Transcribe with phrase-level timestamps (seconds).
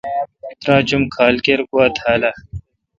[0.61, 2.33] تراچ ام کھال کیر گواتھال اہ۔